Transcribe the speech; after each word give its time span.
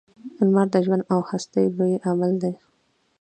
•لمر 0.45 0.67
د 0.73 0.75
ژوند 0.85 1.03
او 1.13 1.19
هستۍ 1.29 1.65
لوی 1.77 1.93
عامل 2.05 2.31
و. 2.41 2.43